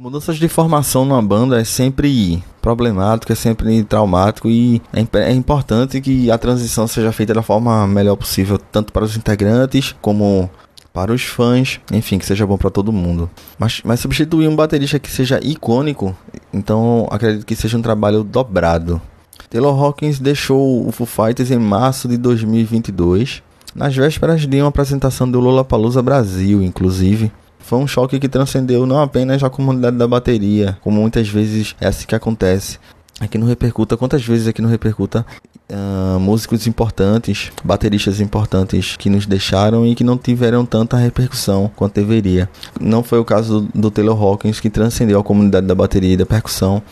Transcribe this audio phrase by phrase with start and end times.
[0.00, 6.00] Mudanças de formação numa banda é sempre problemático, é sempre traumático e é, é, importante
[6.00, 10.48] que a transição seja feita da forma melhor possível, tanto para os integrantes como
[10.94, 13.28] para os fãs, enfim, que seja bom para todo mundo.
[13.58, 16.16] Mas, mas substituir um baterista que seja icônico,
[16.54, 19.02] então acredito que seja um trabalho dobrado.
[19.50, 23.42] Taylor Hawkins deixou o Foo Fighters em março de 2022,
[23.74, 27.32] nas vésperas de uma apresentação do Lollapalooza Brasil, inclusive.
[27.68, 31.86] Foi um choque que transcendeu não apenas a comunidade da bateria, como muitas vezes é
[31.86, 32.78] assim que acontece.
[33.20, 35.26] Aqui no Repercuta, quantas vezes aqui no Repercuta
[35.70, 41.96] uh, músicos importantes, bateristas importantes que nos deixaram e que não tiveram tanta repercussão quanto
[41.96, 42.48] deveria.
[42.80, 46.16] Não foi o caso do, do Taylor Hawkins, que transcendeu a comunidade da bateria e
[46.16, 46.82] da percussão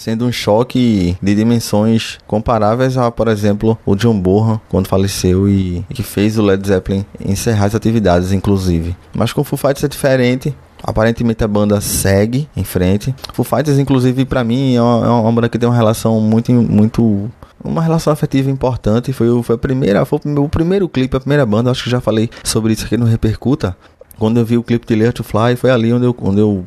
[0.00, 5.84] sendo um choque de dimensões comparáveis a, por exemplo, o John Bonham, quando faleceu e,
[5.90, 8.96] e que fez o Led Zeppelin encerrar as atividades, inclusive.
[9.14, 13.14] Mas com Foo Fighters é diferente, Aparentemente a banda segue em frente.
[13.34, 16.50] Foo Fighters, inclusive, para mim é uma, é uma, banda que tem uma relação muito,
[16.50, 17.30] muito,
[17.62, 19.12] uma relação afetiva importante.
[19.12, 21.70] Foi, foi a primeira, foi o meu primeiro clipe, a primeira banda.
[21.70, 23.76] Acho que já falei sobre isso aqui no Repercuta.
[24.18, 26.64] Quando eu vi o clipe de Lear to Fly, foi ali onde eu, onde eu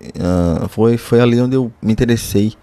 [0.00, 2.54] uh, foi, foi ali onde eu me interessei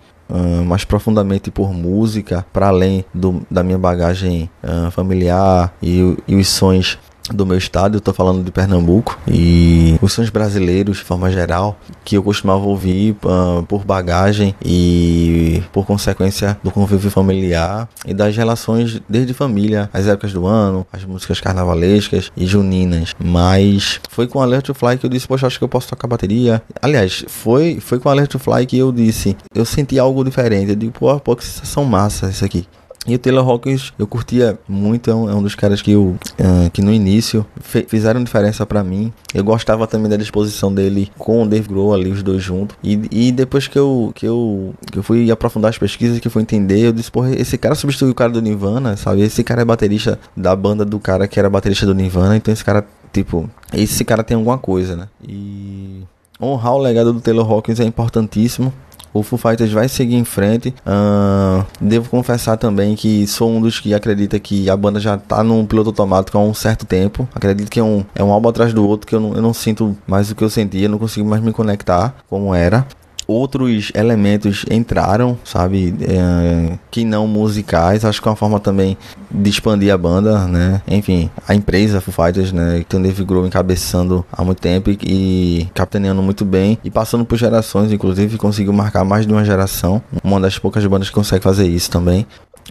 [0.65, 6.47] mais profundamente por música, para além do, da minha bagagem uh, familiar e, e os
[6.47, 6.97] sonhos
[7.33, 11.77] do meu estado, eu tô falando de Pernambuco, e os sons brasileiros, de forma geral,
[12.03, 18.35] que eu costumava ouvir uh, por bagagem e por consequência do convívio familiar e das
[18.35, 23.13] relações desde família, as épocas do ano, as músicas carnavalescas e juninas.
[23.19, 26.07] Mas foi com Alert to Fly que eu disse, poxa, acho que eu posso tocar
[26.07, 26.61] bateria.
[26.81, 30.69] Aliás, foi, foi com Alert to Fly que eu disse, eu senti algo diferente.
[30.69, 32.67] Eu digo, pô, pô, que sensação massa isso aqui.
[33.07, 36.17] E o Taylor Hawkins eu curtia muito, é um, é um dos caras que eu
[36.39, 37.45] uh, que no início
[37.87, 39.13] fizeram diferença para mim.
[39.33, 42.75] Eu gostava também da disposição dele com o Dave Grohl ali, os dois juntos.
[42.83, 46.31] E, e depois que eu, que, eu, que eu fui aprofundar as pesquisas, que eu
[46.31, 49.21] fui entender, eu disse, porra, esse cara substituiu o cara do Nirvana, sabe?
[49.21, 52.63] Esse cara é baterista da banda do cara que era baterista do Nirvana, então esse
[52.63, 55.07] cara, tipo, esse cara tem alguma coisa, né?
[55.25, 56.03] E
[56.41, 58.73] honrar o legado do Taylor Hawkins é importantíssimo
[59.19, 60.73] o Foo Fighters vai seguir em frente.
[60.85, 65.43] Uh, devo confessar também que sou um dos que acredita que a banda já tá
[65.43, 67.27] num piloto automático há um certo tempo.
[67.33, 69.53] Acredito que é um, é um álbum atrás do outro que eu não, eu não
[69.53, 72.85] sinto mais o que eu sentia, não consigo mais me conectar como era
[73.27, 75.93] outros elementos entraram, sabe?
[76.01, 78.05] É, que não musicais.
[78.05, 78.97] Acho que é uma forma também
[79.29, 80.81] de expandir a banda, né?
[80.87, 82.79] Enfim, a empresa Foo Fighters, né?
[82.79, 86.77] Que tem o Dave Grohl encabeçando há muito tempo e, e capitaneando muito bem.
[86.83, 90.01] E passando por gerações, inclusive, conseguiu marcar mais de uma geração.
[90.23, 92.25] Uma das poucas bandas que consegue fazer isso também.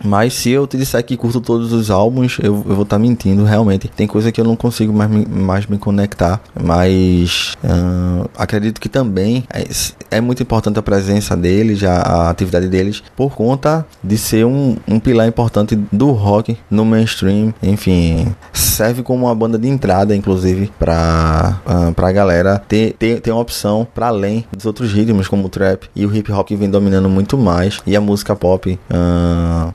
[0.04, 2.98] Mas se eu te disser que curto todos os álbuns, eu, eu vou estar tá
[2.98, 3.88] mentindo, realmente.
[3.88, 6.40] Tem coisa que eu não consigo mais me, mais me conectar.
[6.60, 9.64] Mas uh, acredito que também é,
[10.10, 14.76] é, muito importante a presença deles, a, a, atividade deles, por conta de ser um,
[14.86, 17.54] um pilar importante do rock no mainstream.
[17.62, 23.30] Enfim, serve como uma banda de entrada, inclusive, para uh, pra galera ter, ter, ter
[23.30, 26.56] uma opção para além dos outros ritmos, como o trap e o hip hop que
[26.56, 27.80] vem dominando muito mais.
[27.86, 28.78] E a música pop.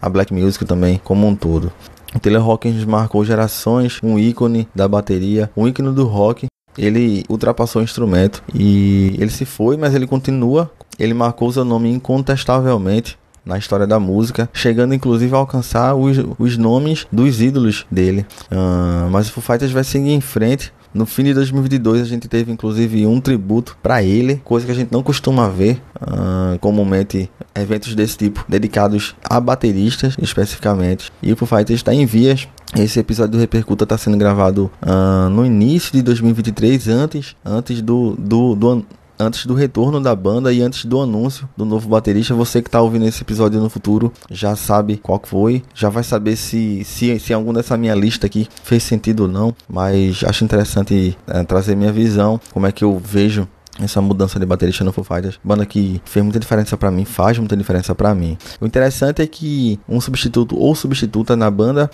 [0.02, 1.72] A black music também como um todo.
[2.14, 6.48] O Taylor Hawkins marcou gerações, um ícone da bateria, um ícone do rock.
[6.78, 10.72] Ele ultrapassou o instrumento e ele se foi, mas ele continua.
[11.00, 16.58] Ele marcou seu nome incontestavelmente na história da música, chegando inclusive a alcançar os, os
[16.58, 18.26] nomes dos ídolos dele.
[18.52, 22.28] Uh, mas o Foo Fighters vai seguir em frente no fim de 2022 a gente
[22.28, 27.30] teve inclusive um tributo para ele, coisa que a gente não costuma ver uh, comumente
[27.56, 31.12] eventos desse tipo dedicados a bateristas especificamente.
[31.22, 35.30] E o Foo Fighters está em vias esse episódio do Repercuta está sendo gravado uh,
[35.30, 38.86] no início de 2023, antes, antes do, do, do,
[39.22, 42.34] antes do retorno da banda e antes do anúncio do novo baterista.
[42.34, 46.36] Você que está ouvindo esse episódio no futuro já sabe qual foi, já vai saber
[46.36, 49.56] se, se, se algum dessa minha lista aqui fez sentido ou não.
[49.70, 53.48] Mas acho interessante é, trazer minha visão, como é que eu vejo
[53.80, 57.38] essa mudança de baterista no Foo Fighters, banda que fez muita diferença para mim, faz
[57.38, 58.38] muita diferença para mim.
[58.60, 61.90] O interessante é que um substituto ou substituta na banda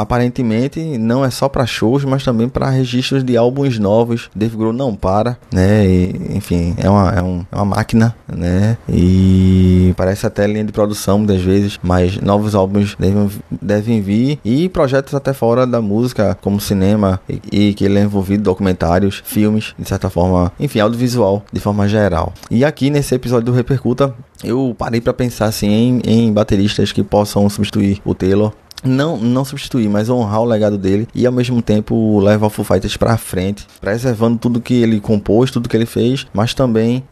[0.00, 4.30] aparentemente não é só para shows, mas também para registros de álbuns novos.
[4.34, 5.86] Dave Grohl não para, né?
[5.86, 8.76] E, enfim, é uma, é, um, é, uma máquina, né?
[8.88, 14.68] E parece até linha de produção muitas vezes, mas novos álbuns devem, devem vir e
[14.68, 19.74] projetos até fora da música, como cinema e, e que ele é envolvido, documentários, filmes,
[19.78, 22.32] de certa forma, enfim, audiovisual de forma geral.
[22.50, 27.02] E aqui nesse episódio do Repercuta, eu parei para pensar assim em, em bateristas que
[27.02, 28.52] possam substituir o Taylor
[28.84, 32.64] não, não substituir, mas honrar o legado dele e ao mesmo tempo levar o Foo
[32.64, 37.04] Fighters para frente, preservando tudo que ele compôs, tudo que ele fez, mas também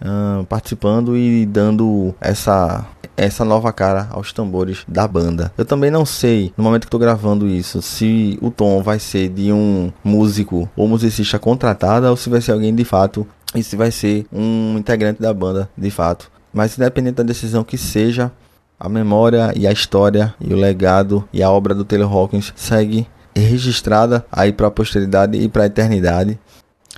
[0.49, 2.87] participando e dando essa
[3.17, 5.53] essa nova cara aos tambores da banda.
[5.59, 9.29] Eu também não sei, no momento que estou gravando isso, se o tom vai ser
[9.29, 13.27] de um músico ou musicista contratado ou se vai ser alguém de fato
[13.57, 16.31] e se vai ser um integrante da banda de fato.
[16.53, 18.31] Mas independente da decisão que seja,
[18.79, 23.07] a memória e a história e o legado e a obra do Taylor Hawkins segue
[23.35, 26.39] registrada aí para a posteridade e para a eternidade.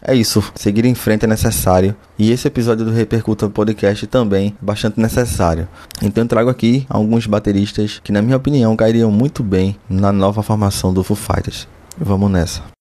[0.02, 1.94] É isso, seguir em frente é necessário.
[2.18, 5.68] E esse episódio do Repercuta Podcast também é bastante necessário.
[6.02, 10.42] Então eu trago aqui alguns bateristas que, na minha opinião, cairiam muito bem na nova
[10.42, 11.68] formação do Foo Fighters.
[11.98, 12.79] Vamos nessa.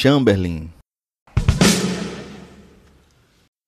[0.00, 0.70] Chamberlain.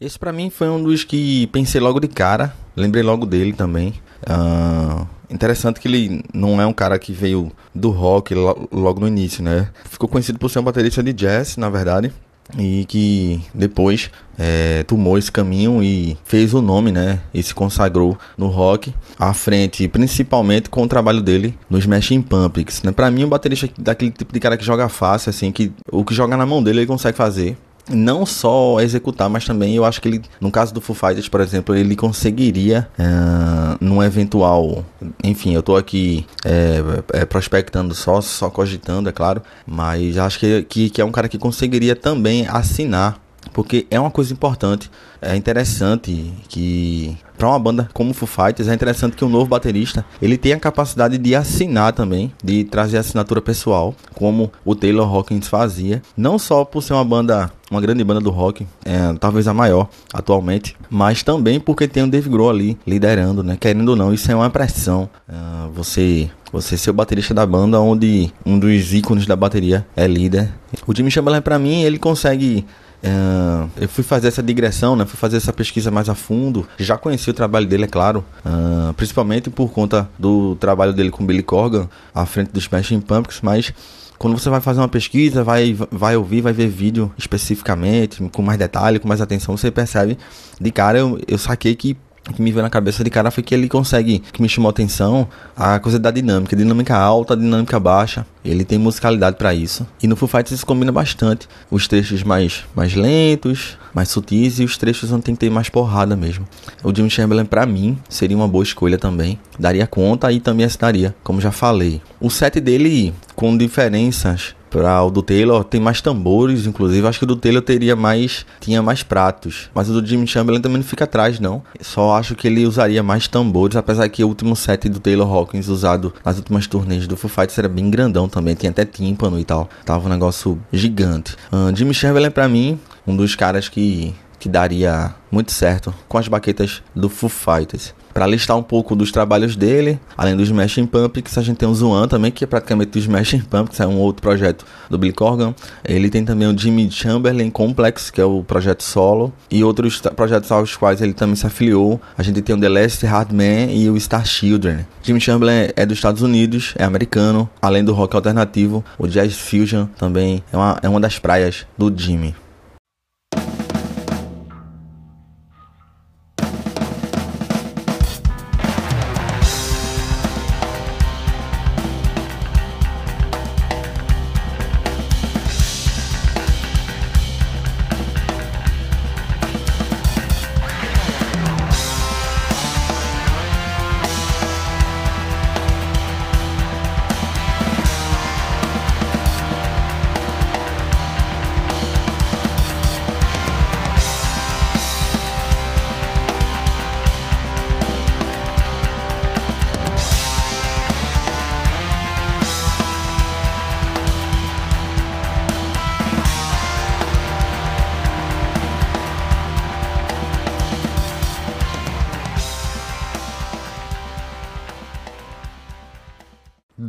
[0.00, 3.94] Esse para mim foi um dos que pensei logo de cara, lembrei logo dele também.
[4.22, 9.42] Uh, interessante que ele não é um cara que veio do rock logo no início,
[9.42, 9.70] né?
[9.86, 12.12] Ficou conhecido por ser um baterista de jazz, na verdade
[12.58, 17.20] e que depois é, tomou esse caminho e fez o nome, né?
[17.32, 22.82] E se consagrou no rock à frente, principalmente com o trabalho dele nos Smashing Pumpkins,
[22.82, 22.92] né?
[22.92, 26.14] Para mim, o baterista daquele tipo de cara que joga fácil, assim, que o que
[26.14, 27.56] joga na mão dele ele consegue fazer
[27.90, 31.40] não só executar, mas também eu acho que ele, no caso do Foo Fighters, por
[31.40, 34.84] exemplo, ele conseguiria, uh, num eventual.
[35.22, 36.82] Enfim, eu tô aqui é,
[37.12, 41.28] é, prospectando só, só cogitando, é claro, mas acho que, que, que é um cara
[41.28, 43.20] que conseguiria também assinar
[43.52, 48.74] porque é uma coisa importante, é interessante que para uma banda como Foo Fighters é
[48.74, 53.40] interessante que um novo baterista ele tenha a capacidade de assinar também, de trazer assinatura
[53.40, 58.20] pessoal, como o Taylor Hawkins fazia, não só por ser uma banda uma grande banda
[58.20, 62.76] do rock, é, talvez a maior atualmente, mas também porque tem o Dave Grohl ali
[62.84, 63.56] liderando, né?
[63.58, 65.08] Querendo ou não, isso é uma pressão.
[65.28, 65.34] É,
[65.72, 70.52] você você ser o baterista da banda, onde um dos ícones da bateria é líder.
[70.86, 72.66] O Jimmy Chamberlain, para mim, ele consegue
[73.02, 75.06] Uh, eu fui fazer essa digressão, né?
[75.06, 76.66] Fui fazer essa pesquisa mais a fundo.
[76.78, 78.24] Já conheci o trabalho dele, é claro.
[78.44, 83.40] Uh, principalmente por conta do trabalho dele com Billy Corgan à frente dos Smashing Pumpkins,
[83.42, 83.72] mas
[84.18, 88.58] quando você vai fazer uma pesquisa, vai, vai ouvir, vai ver vídeo especificamente, com mais
[88.58, 90.18] detalhe, com mais atenção, você percebe
[90.60, 91.96] de cara eu, eu saquei que
[92.28, 94.68] o que me veio na cabeça de cara foi que ele consegue, que me chamou
[94.68, 95.26] a atenção,
[95.56, 98.26] a coisa da dinâmica, dinâmica alta, dinâmica baixa.
[98.44, 99.86] Ele tem musicalidade para isso.
[100.02, 101.48] E no Foo Fighters isso combina bastante.
[101.70, 105.68] Os trechos mais, mais lentos, mais sutis e os trechos onde tem que ter mais
[105.68, 106.46] porrada mesmo.
[106.84, 109.38] O Jimmy Chamberlain para mim seria uma boa escolha também.
[109.58, 112.00] Daria conta e também assinaria, como já falei.
[112.20, 117.06] O set dele com diferenças para o do Taylor tem mais tambores, inclusive.
[117.06, 118.46] Acho que o do Taylor teria mais.
[118.60, 119.68] tinha mais pratos.
[119.74, 121.62] Mas o do Jimmy Chamberlain também não fica atrás, não.
[121.80, 125.68] Só acho que ele usaria mais tambores, apesar que o último set do Taylor Hawkins
[125.68, 128.54] usado nas últimas turnês do Foo Fighters era bem grandão também.
[128.54, 129.68] Tinha até tímpano e tal.
[129.84, 131.36] Tava um negócio gigante.
[131.52, 136.26] Uh, Jimmy Chamberlain, para mim, um dos caras que que daria muito certo com as
[136.26, 137.94] baquetas do Foo Fighters.
[138.12, 141.74] Para listar um pouco dos trabalhos dele, além dos Smashing Pumpkins, a gente tem o
[141.74, 145.54] Zuan também, que é praticamente o Smashing Pumpkins, é um outro projeto do Billy Corgan.
[145.84, 150.50] Ele tem também o Jimmy Chamberlain Complex, que é o projeto solo, e outros projetos
[150.50, 152.00] aos quais ele também se afiliou.
[152.18, 154.86] A gente tem o The Last Hard Man e o Star Children.
[155.02, 159.86] Jimmy Chamberlain é dos Estados Unidos, é americano, além do rock alternativo, o Jazz Fusion
[159.98, 162.34] também é uma, é uma das praias do Jimmy.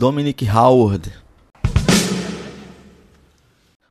[0.01, 1.11] Dominic Howard.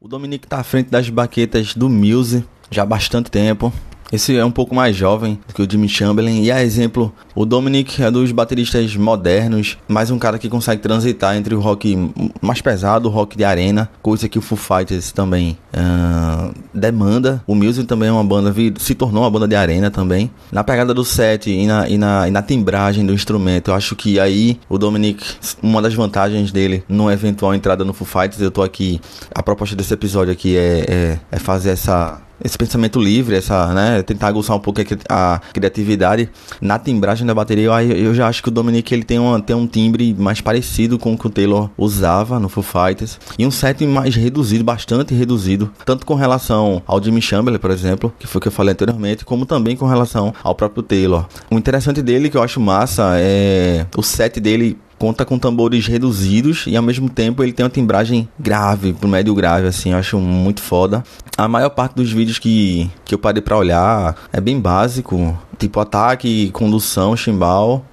[0.00, 3.72] O Dominic tá à frente das baquetas do Muse já há bastante tempo.
[4.12, 6.42] Esse é um pouco mais jovem do que o Jimmy Chamberlain.
[6.42, 11.36] E a exemplo, o Dominic é dos bateristas modernos, mais um cara que consegue transitar
[11.36, 15.56] entre o rock mais pesado, o rock de arena, coisa que o Foo Fighters também
[15.72, 17.42] uh, demanda.
[17.46, 20.28] O Music também é uma banda, se tornou uma banda de arena também.
[20.50, 23.94] Na pegada do set e na, e na, e na timbragem do instrumento, eu acho
[23.94, 25.24] que aí o Dominic,
[25.62, 29.00] uma das vantagens dele numa eventual entrada no Foo Fighters, eu tô aqui,
[29.32, 34.02] a proposta desse episódio aqui é, é, é fazer essa esse pensamento livre, essa, né,
[34.02, 36.28] tentar aguçar um pouco a criatividade
[36.61, 39.54] na timbragem da bateria, eu, eu já acho que o Dominic ele tem, uma, tem
[39.54, 43.50] um timbre mais parecido com o que o Taylor usava no Foo Fighters e um
[43.50, 48.38] set mais reduzido, bastante reduzido, tanto com relação ao Jimmy Chamberlain, por exemplo, que foi
[48.38, 51.26] o que eu falei anteriormente, como também com relação ao próprio Taylor.
[51.50, 56.64] O interessante dele que eu acho massa é o set dele conta com tambores reduzidos
[56.66, 60.19] e ao mesmo tempo ele tem uma timbragem grave, pro médio grave, assim, eu acho
[60.19, 61.02] muito foda.
[61.38, 65.78] A maior parte dos vídeos que, que eu parei para olhar é bem básico, tipo
[65.78, 67.85] ataque, condução, chimbal,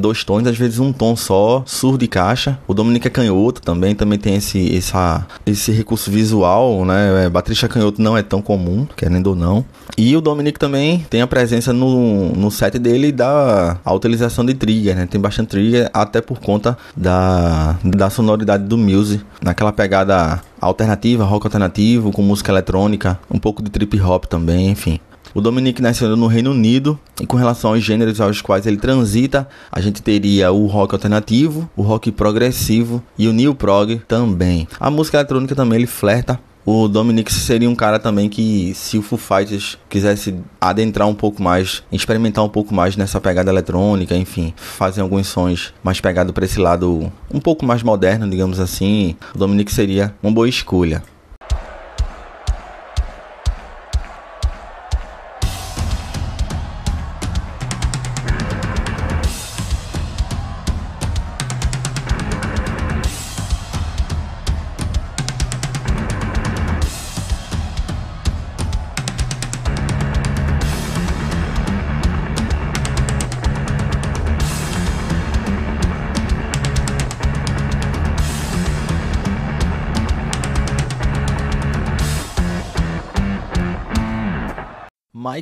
[0.00, 2.58] dois tons, às vezes um tom só, surdo e caixa.
[2.66, 7.26] O Dominic é canhoto também, também tem esse, essa, esse recurso visual, né?
[7.26, 9.64] É, baterista canhoto não é tão comum, querendo ou não.
[9.98, 14.54] E o Dominic também tem a presença no, no set dele da a utilização de
[14.54, 15.06] trigger, né?
[15.06, 16.55] Tem bastante trigger, até por conta
[16.96, 23.62] da, da sonoridade do Muse, naquela pegada alternativa, rock alternativo, com música eletrônica, um pouco
[23.62, 25.00] de trip hop também, enfim.
[25.36, 29.46] O Dominic nasceu no Reino Unido e com relação aos gêneros aos quais ele transita,
[29.70, 34.66] a gente teria o rock alternativo, o rock progressivo e o new prog também.
[34.80, 39.02] A música eletrônica também ele flerta o Dominic seria um cara também que, se o
[39.02, 44.52] Foo Fighters quisesse adentrar um pouco mais, experimentar um pouco mais nessa pegada eletrônica, enfim,
[44.56, 49.38] fazer alguns sons mais pegados para esse lado um pouco mais moderno, digamos assim, o
[49.38, 51.04] Dominic seria uma boa escolha.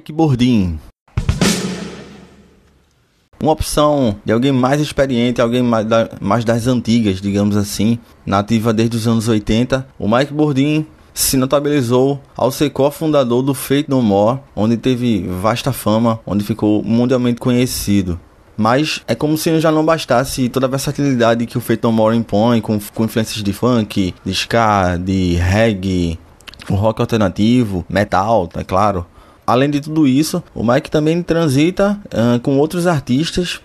[0.04, 0.78] Mike Bordin.
[3.42, 8.70] Uma opção de alguém mais experiente, alguém mais, da, mais das antigas, digamos assim, nativa
[8.74, 9.86] desde os anos 80.
[9.98, 10.84] O Mike Bordin
[11.14, 16.82] se notabilizou ao ser cofundador do Fate No More, onde teve vasta fama, onde ficou
[16.82, 18.20] mundialmente conhecido.
[18.58, 22.14] Mas é como se já não bastasse toda a versatilidade que o Fate No More
[22.14, 26.18] impõe, com, com influências de funk, de ska, de reggae,
[26.68, 29.06] rock alternativo, metal, é claro.
[29.46, 33.60] Além de tudo isso, o Mike também transita uh, com outros artistas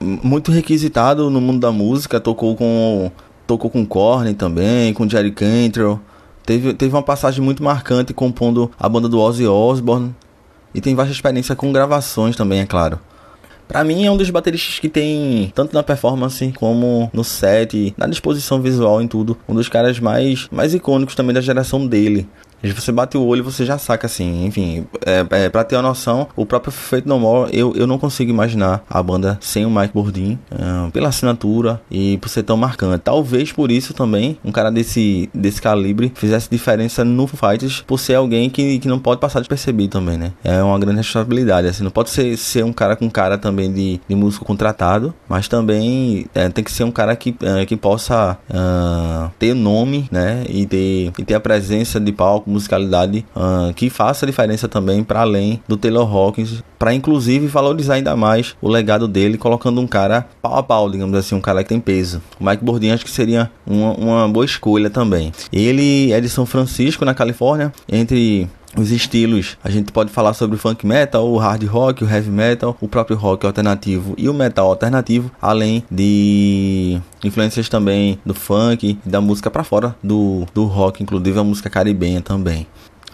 [0.00, 3.10] muito requisitado no mundo da música, tocou com
[3.46, 6.00] tocou com Korn também, com Jerry Cantrell.
[6.44, 10.14] Teve, teve uma passagem muito marcante compondo a banda do Ozzy Osbourne
[10.74, 12.98] e tem vasta experiência com gravações também, é claro.
[13.66, 18.06] Para mim é um dos bateristas que tem tanto na performance como no set, na
[18.06, 22.28] disposição visual em tudo, um dos caras mais mais icônicos também da geração dele.
[22.72, 24.46] Você bate o olho e você já saca assim.
[24.46, 27.98] Enfim, é, é, pra ter uma noção, o próprio Fate No More, eu, eu não
[27.98, 32.56] consigo imaginar a banda sem o Mike Bordin, uh, pela assinatura e por ser tão
[32.56, 33.02] marcante.
[33.04, 38.14] Talvez por isso também um cara desse, desse calibre fizesse diferença no Fighters, por ser
[38.14, 40.32] alguém que, que não pode passar despercebido também, né?
[40.42, 41.68] É uma grande responsabilidade.
[41.68, 45.48] Assim, não pode ser, ser um cara com cara também de, de músico contratado, mas
[45.48, 48.38] também é, tem que ser um cara que, é, que possa
[49.38, 50.44] ter nome, né?
[50.48, 55.20] E ter, e ter a presença de palco musicalidade uh, que faça diferença também para
[55.20, 60.26] além do Taylor Hawkins, para inclusive valorizar ainda mais o legado dele, colocando um cara
[60.40, 62.22] pau a pau, digamos assim, um cara que tem peso.
[62.40, 65.32] O Mike Bordin acho que seria uma, uma boa escolha também.
[65.52, 69.56] Ele é de São Francisco, na Califórnia, entre os estilos.
[69.62, 72.88] A gente pode falar sobre o funk metal, o hard rock, o heavy metal, o
[72.88, 79.20] próprio rock alternativo e o metal alternativo, além de influências também do funk e da
[79.20, 82.66] música para fora do, do rock, inclusive a música caribenha também.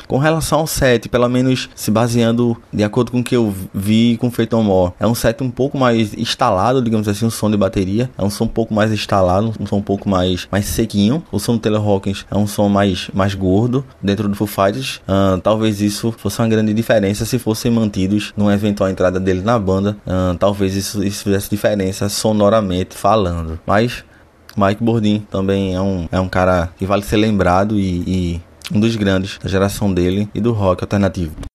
[0.07, 4.17] Com relação ao set, pelo menos se baseando de acordo com o que eu vi
[4.17, 7.57] com Feito More, é um set um pouco mais instalado, digamos assim, um som de
[7.57, 8.11] bateria.
[8.19, 11.23] É um som um pouco mais instalado, um som um pouco mais, mais sequinho.
[11.31, 15.01] O som do Taylor Hawkins é um som mais, mais gordo dentro do Foo Fighters.
[15.09, 19.59] Uh, talvez isso fosse uma grande diferença se fossem mantidos numa eventual entrada dele na
[19.59, 19.97] banda.
[20.07, 23.59] Uh, talvez isso, isso fizesse diferença sonoramente falando.
[23.67, 24.05] Mas
[24.57, 28.41] Mike Bordin também é um, é um cara que vale ser lembrado e, e
[28.73, 31.50] um dos grandes da geração dele e do rock alternativo.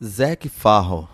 [0.00, 1.08] Zac Farro.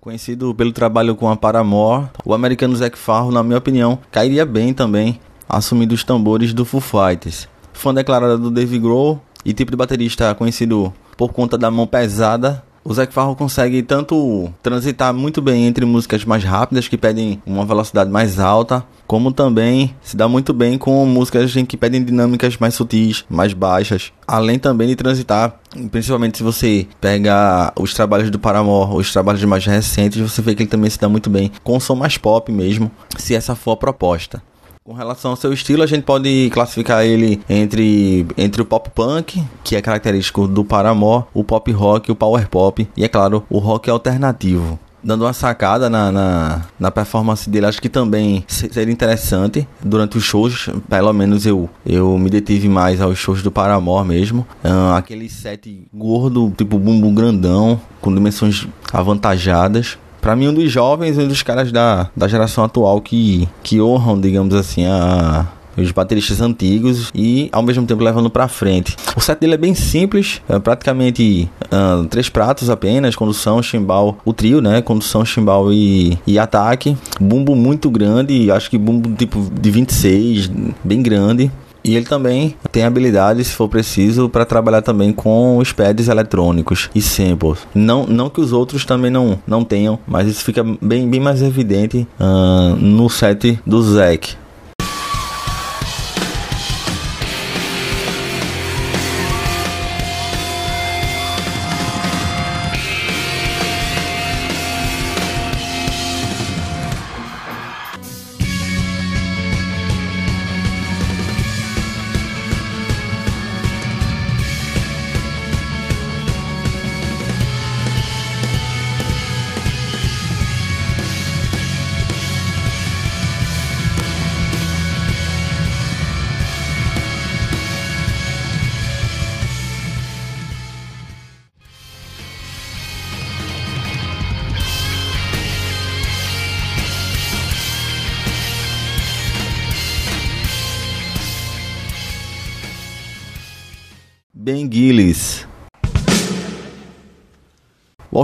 [0.00, 4.72] Conhecido pelo trabalho com a Paramore, o americano Zac Farro, na minha opinião, cairia bem
[4.72, 7.48] também assumindo os tambores do Foo Fighters.
[7.72, 12.62] Fã declarado do Dave Grohl e tipo de baterista conhecido por conta da mão pesada
[12.88, 17.66] o Zac Farro consegue tanto transitar muito bem entre músicas mais rápidas que pedem uma
[17.66, 22.74] velocidade mais alta, como também se dá muito bem com músicas que pedem dinâmicas mais
[22.74, 24.10] sutis, mais baixas.
[24.26, 29.66] Além também de transitar, principalmente se você pega os trabalhos do Paramore, os trabalhos mais
[29.66, 32.90] recentes, você vê que ele também se dá muito bem com som mais pop mesmo,
[33.18, 34.42] se essa for a proposta.
[34.88, 39.44] Com relação ao seu estilo, a gente pode classificar ele entre, entre o pop punk,
[39.62, 43.58] que é característico do Paramore, o pop rock, o power pop e, é claro, o
[43.58, 49.66] rock alternativo dando uma sacada na, na, na, performance dele, acho que também seria interessante
[49.80, 54.46] durante os shows, pelo menos eu, eu me detive mais aos shows do Paramore mesmo.
[54.64, 61.16] Uh, aquele set gordo, tipo bumbum grandão, com dimensões avantajadas para mim um dos jovens,
[61.16, 66.42] um dos caras da, da geração atual que, que honram, digamos assim, a, os bateristas
[66.42, 68.94] antigos e ao mesmo tempo levando para frente.
[69.16, 74.34] O set dele é bem simples, é praticamente uh, três pratos apenas, condução, chimbal, o
[74.34, 74.82] trio, né?
[74.82, 76.94] Condução, chimbal e, e ataque.
[77.18, 80.50] Bumbo muito grande, acho que bumbo tipo de 26,
[80.84, 81.50] bem grande.
[81.84, 86.90] E ele também tem habilidade, se for preciso, para trabalhar também com os pads eletrônicos
[86.94, 87.60] e samples.
[87.74, 91.42] Não, não que os outros também não, não tenham, mas isso fica bem, bem mais
[91.42, 94.36] evidente uh, no set do Zack.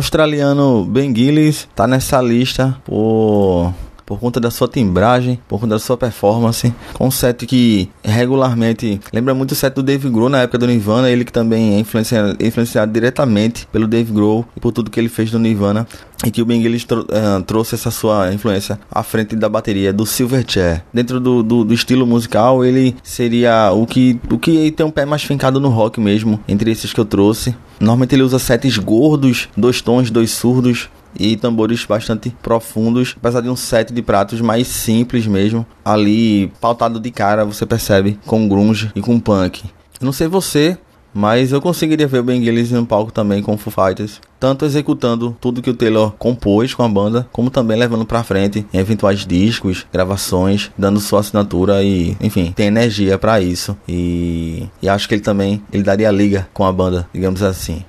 [0.05, 3.73] Australiano Ben Gillis está nessa lista por
[4.07, 9.35] por conta da sua timbragem, por conta da sua performance, um set que regularmente lembra
[9.35, 12.37] muito o set do Dave Grohl na época do Nirvana, ele que também é influenciado,
[12.45, 15.87] influenciado diretamente pelo Dave Grohl e por tudo que ele fez no Nirvana,
[16.25, 20.07] e que o Ben Gillis uh, trouxe essa sua influência à frente da bateria do
[20.07, 20.83] Silverchair.
[20.93, 25.05] Dentro do, do, do, estilo musical, ele seria o que, o que tem um pé
[25.05, 27.55] mais fincado no rock mesmo, entre esses que eu trouxe.
[27.79, 33.48] Normalmente ele usa sets gordos, dois tons, dois surdos, e tambores bastante profundos, apesar de
[33.48, 38.90] um set de pratos mais simples mesmo, ali pautado de cara, você percebe com grunge
[38.94, 39.64] e com punk.
[40.00, 40.79] não sei você,
[41.14, 45.37] mas eu conseguiria ver o Ben Gillis no palco também com Foo Fighters, tanto executando
[45.40, 49.24] tudo que o Taylor compôs com a banda, como também levando para frente em eventuais
[49.24, 53.77] discos, gravações, dando sua assinatura e, enfim, tem energia para isso.
[53.88, 57.85] E, e acho que ele também ele daria liga com a banda, digamos assim.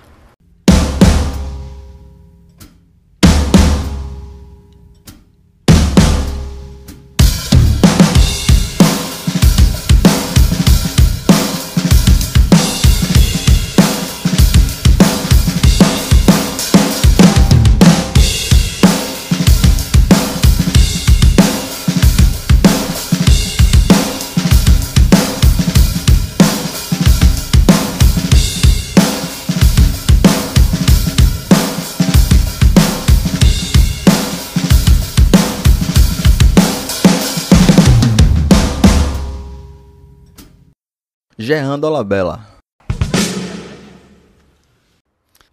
[41.64, 42.56] Jean Dolabella.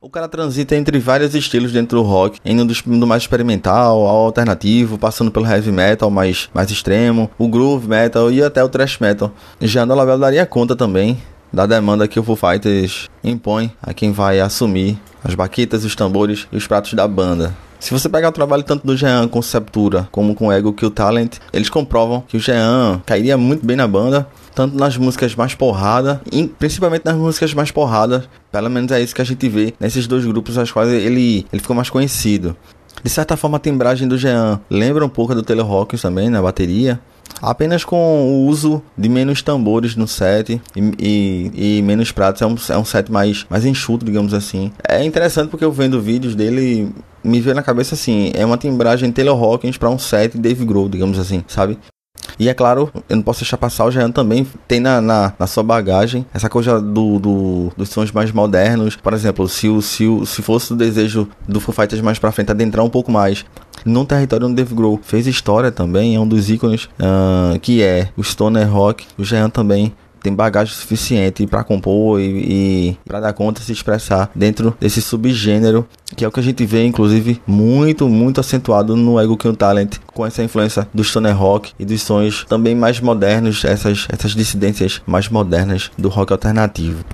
[0.01, 4.99] O cara transita entre vários estilos dentro do rock, indo do, mais experimental ao alternativo,
[4.99, 9.31] passando pelo heavy metal mais, mais extremo, o groove metal e até o thrash metal.
[9.61, 11.19] Já no Label daria conta também
[11.53, 16.49] da demanda que o Foo Fighters impõe a quem vai assumir as baquetas, os tambores
[16.51, 17.55] e os pratos da banda.
[17.83, 21.39] Se você pegar o trabalho tanto do Jean com Septura como com Ego Kill Talent,
[21.53, 26.23] eles comprovam que o Jean cairia muito bem na banda, tanto nas músicas mais porrada,
[26.31, 28.29] e principalmente nas músicas mais porradas.
[28.53, 31.61] Pelo menos é isso que a gente vê nesses dois grupos aos quais ele, ele
[31.61, 32.57] ficou mais conhecido.
[33.03, 36.41] De certa forma, a timbragem do Jean lembra um pouco do Taylor Hawkins também na
[36.41, 37.01] bateria,
[37.43, 42.43] apenas com o uso de menos tambores no set e, e, e menos pratos.
[42.43, 44.71] É um, é um set mais, mais enxuto, digamos assim.
[44.89, 46.93] É interessante porque eu vendo vídeos dele
[47.25, 50.89] me veio na cabeça assim, é uma timbragem Taylor Hawkins para um set Dave Grohl,
[50.89, 51.79] digamos assim, sabe?
[52.39, 55.47] E é claro, eu não posso deixar passar, o Jean também tem na, na, na
[55.47, 58.97] sua bagagem essa coisa do, do, dos sons mais modernos.
[58.97, 62.33] Por exemplo, se, o, se, o, se fosse o desejo do Foo Fighters mais pra
[62.33, 63.45] frente adentrar um pouco mais
[63.85, 68.09] no território onde Dave Grohl fez história também, é um dos ícones uh, que é
[68.17, 69.07] o Stoner Rock.
[69.19, 74.31] O Jean também tem bagagem suficiente para compor e, e para dar conta se expressar
[74.35, 79.19] dentro desse subgênero que é o que a gente vê inclusive muito muito acentuado no
[79.21, 83.65] Ego Kill Talent com essa influência do stoner rock e dos sons também mais modernos
[83.65, 87.05] essas essas dissidências mais modernas do rock alternativo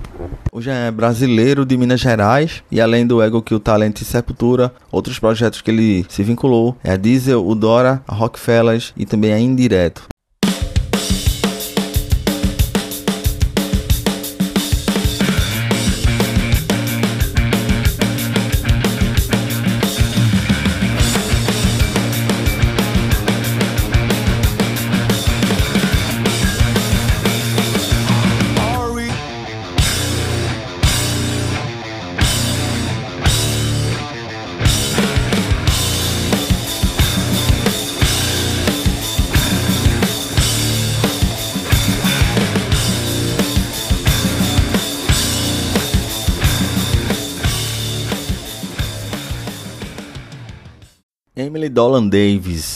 [0.51, 5.19] Hoje é brasileiro de Minas Gerais e além do Ego Kill Talent e Sepultura, outros
[5.19, 9.39] projetos que ele se vinculou é a Diesel, o Dora, a Rockfellas e também a
[9.39, 10.07] Indireto.
[51.79, 52.73] Dolan Davis.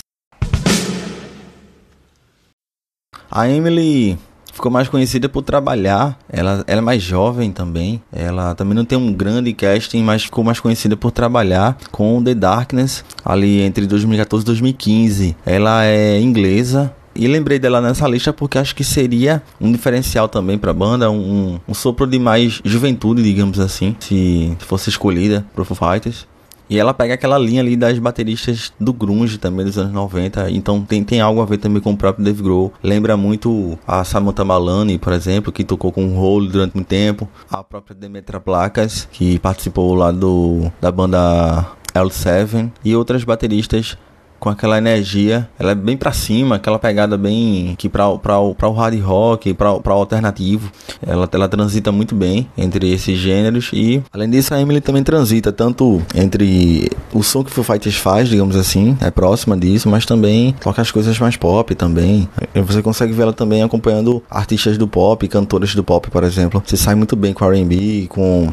[3.30, 4.18] A Emily
[4.54, 6.18] ficou mais conhecida por trabalhar.
[6.30, 8.02] Ela, ela é mais jovem também.
[8.14, 12.34] Ela também não tem um grande casting, mas ficou mais conhecida por trabalhar com The
[12.34, 15.36] Darkness ali entre 2014 e 2015.
[15.46, 16.96] Ela é inglesa.
[17.14, 21.12] E lembrei dela nessa lista porque acho que seria um diferencial também para a banda,
[21.12, 26.26] um, um, sopro de mais juventude, digamos assim, se fosse escolhida pro Foo Fighters.
[26.74, 30.82] E ela pega aquela linha ali das bateristas do grunge também dos anos 90, então
[30.82, 32.74] tem, tem algo a ver também com o próprio Dave Grohl.
[32.82, 37.30] Lembra muito a Samantha Malani, por exemplo, que tocou com o Hole durante muito tempo,
[37.48, 43.96] a própria Demetra Placas, que participou lá do da banda L7 e outras bateristas
[44.44, 49.00] com aquela energia, ela é bem para cima, aquela pegada bem que para o hard
[49.00, 50.70] rock, para o alternativo,
[51.02, 55.50] ela ela transita muito bem entre esses gêneros e além disso a Emily também transita
[55.54, 60.06] tanto entre o som que o Foo Fighters faz, digamos assim, é próxima disso, mas
[60.06, 62.28] também toca as coisas mais pop também.
[62.66, 66.62] Você consegue ver ela também acompanhando artistas do pop, cantores do pop, por exemplo.
[66.66, 68.52] Você sai muito bem com R&B, com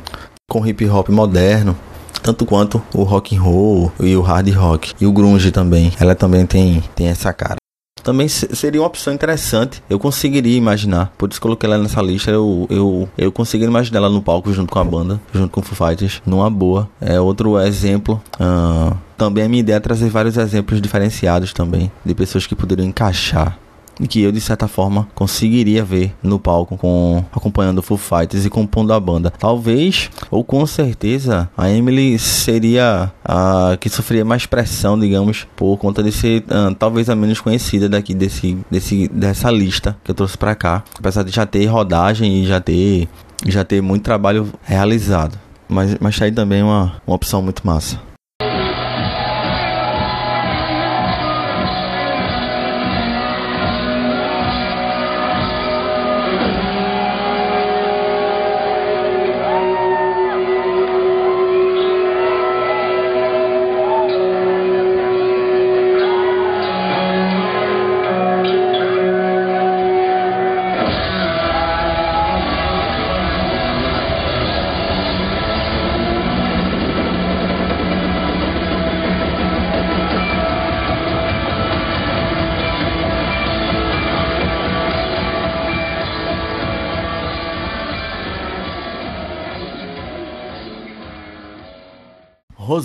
[0.48, 1.76] com hip hop moderno
[2.22, 5.92] tanto quanto o rock and roll e o hard rock e o grunge também.
[5.98, 7.56] Ela também tem tem essa cara.
[8.02, 9.82] Também seria uma opção interessante.
[9.88, 11.12] Eu conseguiria imaginar.
[11.18, 12.30] Por isso coloquei ela nessa lista.
[12.30, 15.62] Eu, eu, eu conseguiria imaginar ela no palco junto com a banda, junto com o
[15.62, 16.88] Foo Fighters, numa boa.
[17.00, 18.20] É outro exemplo.
[18.36, 22.88] Uh, também a minha ideia é trazer vários exemplos diferenciados também de pessoas que poderiam
[22.88, 23.58] encaixar
[24.08, 28.92] que eu de certa forma conseguiria ver no palco com acompanhando Foo Fighters e compondo
[28.92, 29.30] a banda.
[29.30, 36.02] Talvez ou com certeza a Emily seria a que sofreria mais pressão, digamos, por conta
[36.02, 40.36] de ser uh, talvez a menos conhecida daqui desse, desse dessa lista que eu trouxe
[40.36, 43.08] para cá, apesar de já ter rodagem e já ter
[43.46, 45.38] já ter muito trabalho realizado.
[45.68, 48.09] Mas, mas tá aí também uma, uma opção muito massa.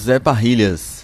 [0.06, 1.04] José Parrilhas.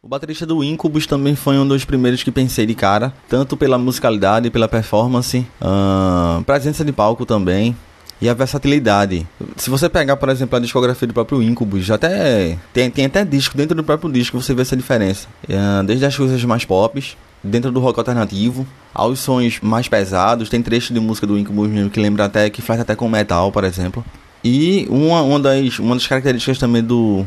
[0.00, 3.76] O baterista do Incubus também foi um dos primeiros que pensei de cara, tanto pela
[3.76, 7.76] musicalidade, pela performance, uh, presença de palco também
[8.22, 9.26] e a versatilidade.
[9.56, 13.56] Se você pegar, por exemplo, a discografia do próprio Incubus, até tem, tem até disco
[13.56, 15.26] dentro do próprio disco, você vê essa diferença.
[15.84, 17.04] Desde as coisas mais pop,
[17.42, 18.64] dentro do rock alternativo,
[18.94, 22.62] aos sons mais pesados, tem trecho de música do Incubus mesmo que lembra até que
[22.62, 24.04] faz até com metal, por exemplo.
[24.44, 27.24] E uma, uma, das, uma das características também do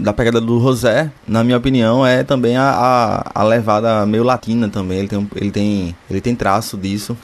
[0.00, 4.68] da pegada do José, na minha opinião, é também a, a, a levada meio latina
[4.68, 5.00] também.
[5.00, 7.16] Ele tem, ele, tem, ele tem traço disso,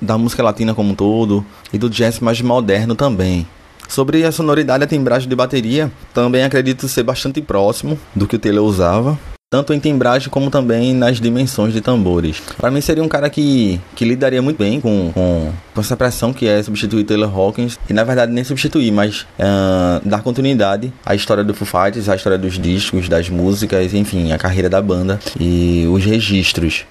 [0.00, 3.46] da música latina como um todo, e do jazz mais moderno também.
[3.88, 8.34] Sobre a sonoridade e a timbragem de bateria, também acredito ser bastante próximo do que
[8.34, 9.16] o Taylor usava
[9.48, 12.42] tanto em timbragem como também nas dimensões de tambores.
[12.56, 16.32] Para mim seria um cara que, que lidaria muito bem com, com, com, essa pressão
[16.32, 21.14] que é substituir Taylor Hawkins e na verdade nem substituir, mas uh, dar continuidade à
[21.14, 25.20] história do Foo Fighters, à história dos discos, das músicas, enfim, a carreira da banda
[25.38, 26.84] e os registros.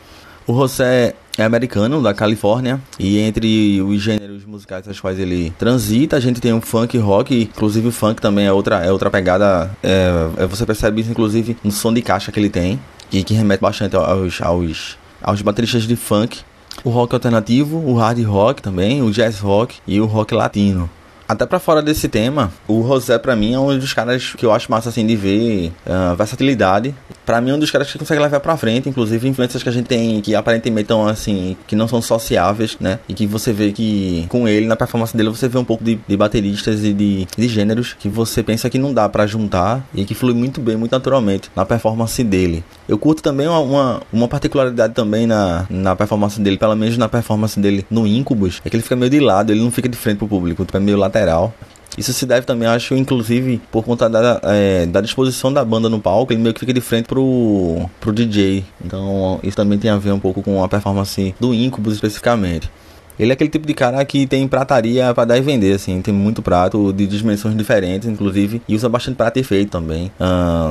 [0.48, 6.16] O José é americano, da Califórnia, e entre os gêneros musicais aos quais ele transita,
[6.16, 9.70] a gente tem o funk rock, inclusive o funk também é outra, é outra pegada,
[9.84, 13.34] é, é, você percebe isso inclusive no som de caixa que ele tem, que, que
[13.34, 16.42] remete bastante aos, aos, aos bateristas de funk.
[16.84, 20.90] O rock alternativo, o hard rock também, o jazz rock e o rock latino.
[21.28, 24.54] Até para fora desse tema, o José para mim é um dos caras que eu
[24.54, 26.94] acho massa assim de ver uh, versatilidade.
[27.26, 29.72] Para mim é um dos caras que consegue levar para frente, inclusive influências que a
[29.72, 33.00] gente tem que aparentemente estão assim, que não são sociáveis, né?
[33.10, 36.00] E que você vê que com ele na performance dele você vê um pouco de,
[36.08, 40.06] de bateristas e de, de gêneros que você pensa que não dá para juntar e
[40.06, 42.64] que flui muito bem, muito naturalmente na performance dele.
[42.88, 47.10] Eu curto também uma, uma, uma, particularidade também na, na performance dele, pelo menos na
[47.10, 49.98] performance dele no Incubus, é que ele fica meio de lado, ele não fica de
[49.98, 51.54] frente pro público, tipo, é meio lateral.
[51.98, 56.00] Isso se deve também, acho, inclusive, por conta da, é, da disposição da banda no
[56.00, 58.66] palco, ele meio que fica de frente pro, pro DJ.
[58.84, 62.70] Então, isso também tem a ver um pouco com a performance do Incubus especificamente.
[63.18, 66.02] Ele é aquele tipo de cara que tem prataria para dar e vender, assim.
[66.02, 68.62] Tem muito prato de dimensões diferentes, inclusive.
[68.68, 70.12] E usa bastante prato efeito também.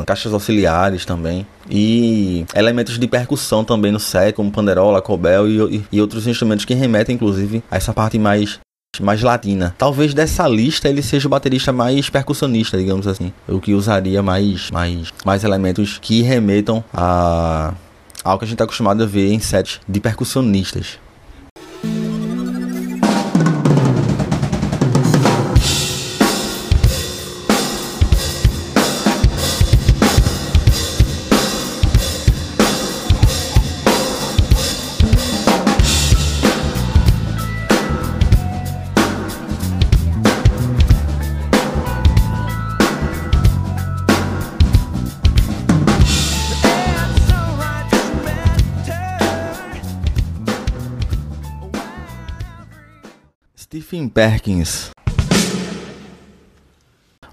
[0.06, 1.46] Caixas auxiliares também.
[1.70, 6.64] E elementos de percussão também no set, como panderola, cobel e, e, e outros instrumentos
[6.64, 8.60] que remetem, inclusive, a essa parte mais
[9.02, 9.74] mais latina.
[9.78, 13.32] Talvez dessa lista ele seja o baterista mais percussionista, digamos assim.
[13.48, 17.74] O que usaria mais, mais, mais elementos que remetam a
[18.24, 20.98] ao que a gente está acostumado a ver em sets de percussionistas.
[54.14, 54.90] Perkins.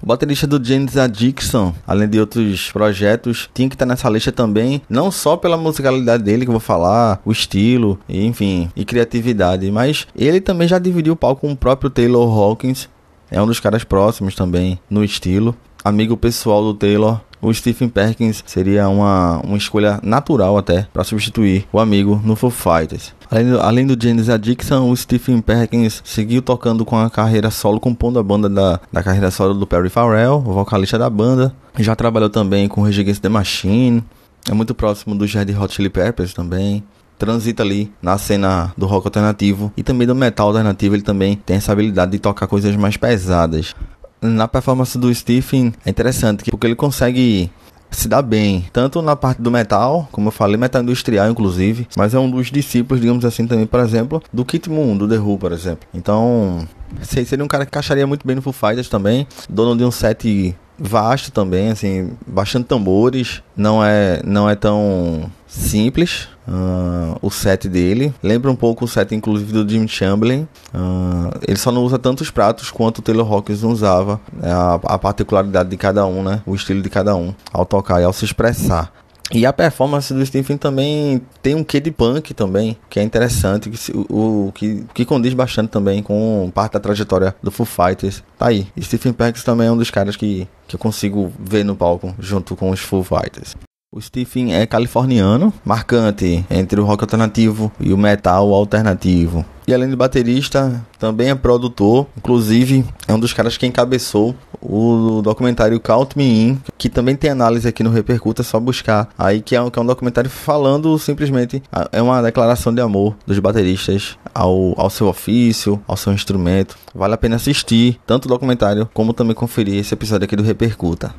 [0.01, 4.81] O baterista do James Addiction, além de outros projetos, tinha que estar nessa lista também,
[4.89, 10.07] não só pela musicalidade dele, que eu vou falar, o estilo, enfim, e criatividade, mas
[10.15, 12.89] ele também já dividiu o palco com o próprio Taylor Hawkins,
[13.29, 17.19] é um dos caras próximos também no estilo, amigo pessoal do Taylor.
[17.41, 22.51] O Stephen Perkins seria uma, uma escolha natural até para substituir o amigo no Foo
[22.51, 23.13] Fighters.
[23.31, 27.79] Além do, além do James Addiction, o Stephen Perkins seguiu tocando com a carreira solo,
[27.79, 31.51] compondo a banda da, da carreira solo do Perry Farrell, o vocalista da banda.
[31.79, 34.03] Já trabalhou também com o Against the Machine,
[34.49, 36.83] é muito próximo do Red Hot Chili Peppers também
[37.21, 40.95] transita ali na cena do rock alternativo e também do metal alternativo.
[40.95, 43.75] Ele também tem essa habilidade de tocar coisas mais pesadas.
[44.21, 47.49] Na performance do Stephen é interessante porque ele consegue
[47.91, 52.13] se dá bem, tanto na parte do metal, como eu falei, metal industrial inclusive, mas
[52.13, 55.37] é um dos discípulos, digamos assim, também, por exemplo, do Kit Moon, do The Who,
[55.37, 55.87] por exemplo.
[55.93, 56.67] Então,
[57.01, 60.55] seria um cara que encaixaria muito bem no Foo Fighters também, dono de um set
[60.79, 68.13] vasto também, assim, bastante tambores, não é, não é tão simples, Uh, o set dele.
[68.21, 70.47] Lembra um pouco o set, inclusive, do Jim Chamberlain.
[70.73, 74.19] Uh, ele só não usa tantos pratos quanto o Taylor Hawkins usava.
[74.41, 76.41] É a, a, particularidade de cada um, né?
[76.45, 78.91] O estilo de cada um ao tocar e ao se expressar.
[79.33, 83.69] E a performance do Stephen também tem um quê de punk também, que é interessante,
[83.69, 88.21] que, o, que, que condiz bastante também com parte da trajetória do Foo Fighters.
[88.37, 88.67] Tá aí.
[88.81, 92.57] Stephen Perkins também é um dos caras que, que eu consigo ver no palco junto
[92.57, 93.55] com os Foo Fighters.
[93.93, 99.43] O Stephen é californiano, marcante entre o rock alternativo e o metal alternativo.
[99.67, 102.07] e além de baterista, também é produtor.
[102.17, 107.31] Inclusive, é um dos caras que encabeçou o documentário Count Me In, que também tem
[107.31, 110.29] análise aqui no Repercuta, é só buscar aí, que é, um, que é um documentário
[110.29, 116.13] falando simplesmente, é uma declaração de amor dos bateristas ao, ao seu ofício, ao seu
[116.13, 116.77] instrumento.
[116.95, 121.13] Vale a pena assistir tanto o documentário como também conferir esse episódio aqui do Repercuta.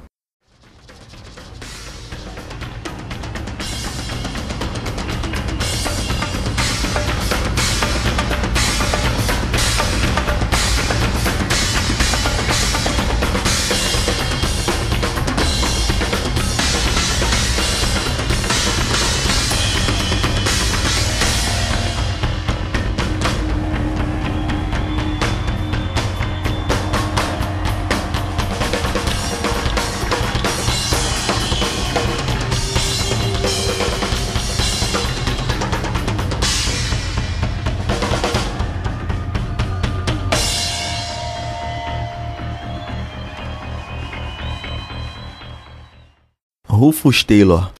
[46.82, 47.70] Rufus Taylor.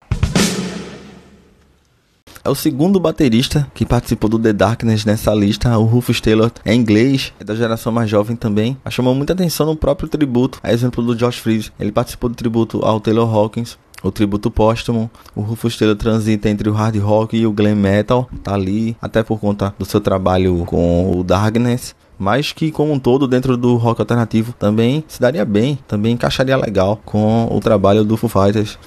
[2.45, 5.77] É o segundo baterista que participou do The Darkness nessa lista.
[5.77, 8.77] O Rufus Taylor é inglês, é da geração mais jovem também.
[8.85, 11.73] Mas chamou muita atenção no próprio tributo, a exemplo do Josh Freeze.
[11.81, 15.11] Ele participou do tributo ao Taylor Hawkins, o tributo póstumo.
[15.35, 19.25] O Rufus Taylor transita entre o hard rock e o glam metal, tá ali, até
[19.25, 23.77] por conta do seu trabalho com o Darkness mas que como um todo dentro do
[23.77, 28.79] rock alternativo também se daria bem, também encaixaria legal com o trabalho do Foo Fighters.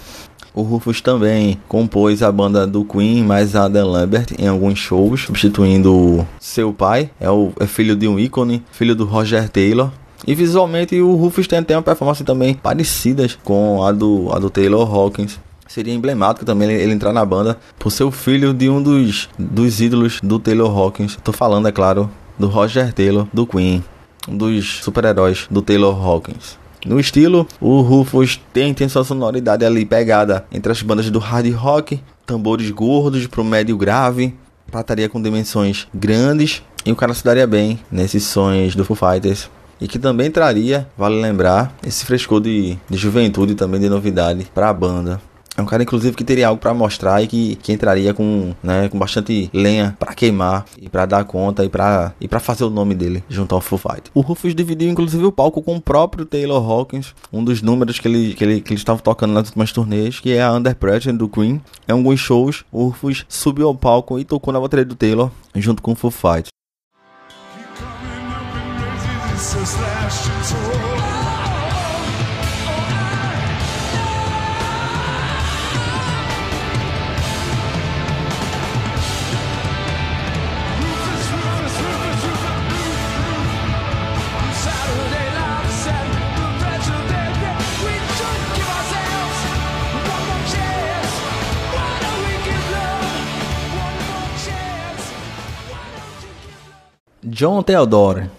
[0.56, 6.26] O Rufus também compôs a banda do Queen, mais Adam Lambert, em alguns shows, substituindo
[6.40, 7.10] seu pai.
[7.20, 9.92] É, o, é filho de um ícone, filho do Roger Taylor.
[10.26, 14.50] E visualmente o Rufus tem, tem uma performance também parecidas com a do, a do
[14.50, 15.38] Taylor Hawkins.
[15.68, 19.28] Seria emblemático também ele, ele entrar na banda por ser o filho de um dos,
[19.38, 21.18] dos ídolos do Taylor Hawkins.
[21.22, 23.84] Tô falando, é claro, do Roger Taylor, do Queen,
[24.28, 26.58] um dos super-heróis do Taylor Hawkins.
[26.86, 31.52] No estilo, o Rufus tem, tem sua sonoridade ali pegada entre as bandas do hard
[31.54, 34.36] rock, tambores gordos pro médio grave,
[34.70, 39.50] prataria com dimensões grandes, e o cara se daria bem nesses sons do Foo Fighters.
[39.82, 44.48] E que também traria, vale lembrar, esse frescor de, de juventude e também de novidade
[44.54, 45.20] para a banda.
[45.58, 48.90] É um cara, inclusive, que teria algo para mostrar e que, que entraria com, né,
[48.90, 52.70] com bastante lenha para queimar e para dar conta e para e para fazer o
[52.70, 54.12] nome dele junto ao Foo Fight.
[54.14, 58.08] O Rufus dividiu, inclusive, o palco com o próprio Taylor Hawkins, um dos números que
[58.08, 61.16] ele que ele que ele estava tocando nas últimas turnês, que é a Under Pressure
[61.16, 61.62] do Queen.
[61.88, 65.82] Em alguns shows, o Rufus subiu ao palco e tocou na bateria do Taylor junto
[65.82, 66.50] com o Foo Fight.
[97.28, 98.30] John Theodore.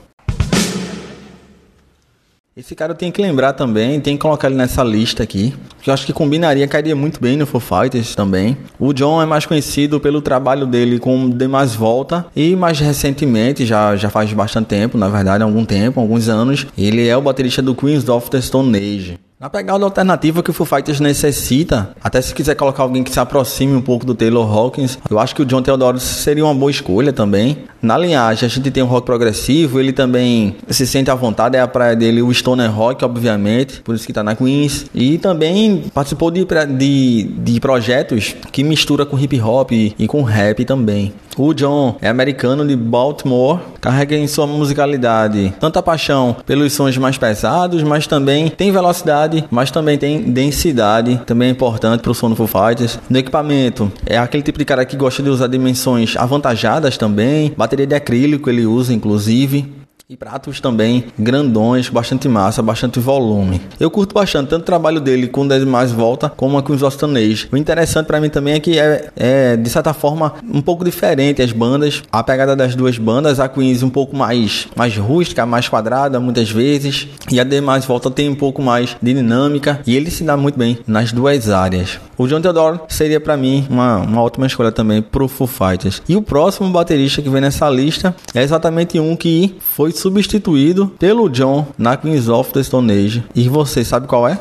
[2.57, 5.91] Esse cara eu tenho que lembrar também, tem que colocar ele nessa lista aqui, que
[5.91, 8.57] eu acho que combinaria, cairia muito bem no Foo Fighters também.
[8.79, 13.67] O John é mais conhecido pelo trabalho dele com The Mais Volta e mais recentemente,
[13.67, 17.61] já, já faz bastante tempo, na verdade, algum tempo, alguns anos, ele é o baterista
[17.61, 19.19] do Queens of the Stone Age.
[19.47, 23.21] Na pegada alternativa que o Foo Fighters necessita, até se quiser colocar alguém que se
[23.21, 26.69] aproxime um pouco do Taylor Hawkins, eu acho que o John Theodore seria uma boa
[26.69, 27.59] escolha também.
[27.81, 31.61] Na linhagem, a gente tem o rock progressivo, ele também se sente à vontade, é
[31.61, 34.87] a praia dele, o stoner rock, obviamente, por isso que tá na Queens.
[34.93, 36.45] E também participou de,
[36.77, 41.13] de, de projetos que mistura com hip hop e, e com rap também.
[41.39, 47.19] O John é americano de Baltimore, carrega em sua musicalidade tanta paixão pelos sons mais
[47.19, 52.29] pesados, mas também tem velocidade, mas também tem densidade, também é importante para o som
[52.29, 52.99] do Foo Fighters.
[53.09, 57.87] No equipamento, é aquele tipo de cara que gosta de usar dimensões avantajadas também, bateria
[57.87, 59.86] de acrílico ele usa inclusive.
[60.09, 63.61] E pratos também grandões, bastante massa, bastante volume.
[63.81, 67.49] Eu curto bastante tanto o trabalho dele com 10 mais volta como com os Ostanage.
[67.51, 71.43] O interessante para mim também é que é, é, de certa forma um pouco diferente
[71.43, 72.05] as bandas.
[72.13, 76.53] A pegada das duas bandas, a Queens um pouco mais mais rústica, mais quadrada muitas
[76.53, 80.23] vezes, e a de mais volta tem um pouco mais de dinâmica e ele se
[80.23, 81.99] dá muito bem nas duas áreas.
[82.17, 86.01] O John Theodore seria para mim uma, uma ótima escolha também pro Foo Fighters.
[86.09, 91.29] E o próximo baterista que vem nessa lista é exatamente um que foi substituído pelo
[91.29, 93.25] John na Queens of the Stone Age.
[93.35, 94.39] E você sabe qual é?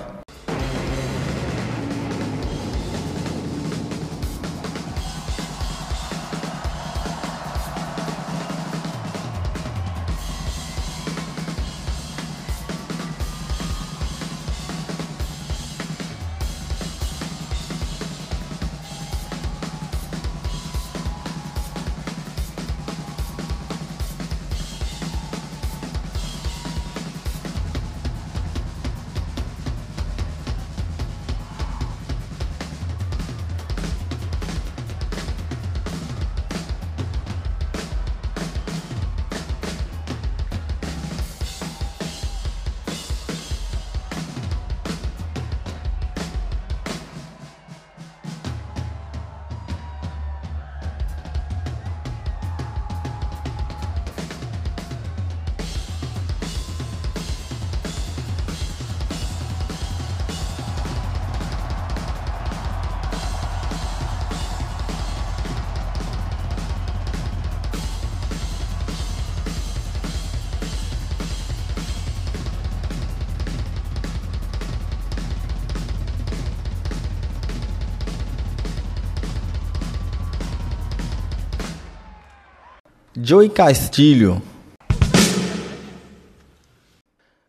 [83.28, 84.39] Joey Castilho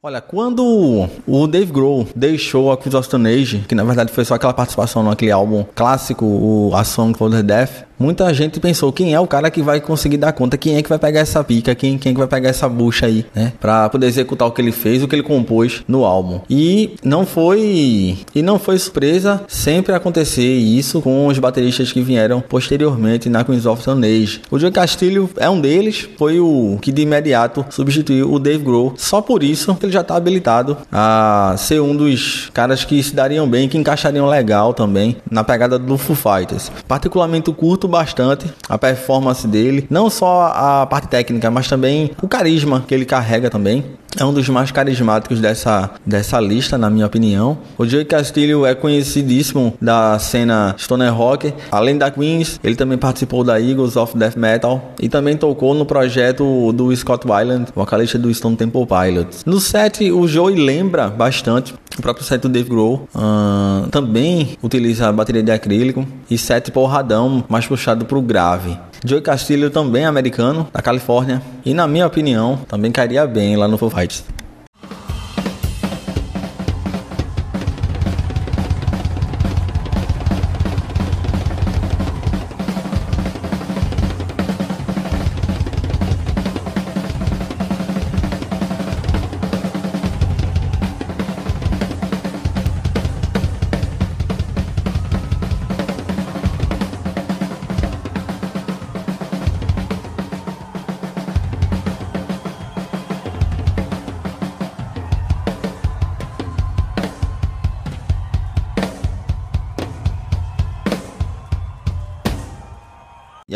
[0.02, 4.24] Olha, quando o Dave Grohl deixou a Queens of Stone Age, que na verdade foi
[4.24, 8.92] só aquela participação naquele álbum clássico, o A Song for the Death, Muita gente pensou
[8.92, 11.42] quem é o cara que vai conseguir dar conta, quem é que vai pegar essa
[11.42, 13.54] pica, quem, quem é que vai pegar essa bucha aí, né?
[13.58, 16.40] Pra poder executar o que ele fez, o que ele compôs no álbum.
[16.48, 18.18] E não foi.
[18.34, 23.64] E não foi surpresa sempre acontecer isso com os bateristas que vieram posteriormente na Queens
[23.64, 24.42] of Stone Age.
[24.50, 28.92] O Joe Castilho é um deles, foi o que de imediato substituiu o Dave Grohl.
[28.96, 33.48] Só por isso ele já tá habilitado a ser um dos caras que se dariam
[33.48, 36.70] bem, que encaixariam legal também na pegada do Foo Fighters.
[36.86, 42.10] Particularmente o curto curto bastante a performance dele, não só a parte técnica, mas também
[42.20, 43.84] o carisma que ele carrega também.
[44.18, 47.58] É um dos mais carismáticos dessa, dessa lista, na minha opinião.
[47.76, 51.52] O Joey Castillo é conhecidíssimo da cena stoner rock.
[51.70, 55.84] Além da Queens, ele também participou da Eagles of Death Metal e também tocou no
[55.84, 59.44] projeto do Scott Weiland, vocalista do Stone Temple Pilots.
[59.44, 63.06] No set, o Joey lembra bastante o próprio set do Dave Grohl.
[63.14, 68.76] Uh, também utiliza bateria de acrílico e set porradão, mais puxado pro grave.
[69.04, 73.68] Joey Castillo também é americano, da Califórnia, e na minha opinião, também cairia bem lá
[73.68, 74.24] no Foo Fighters.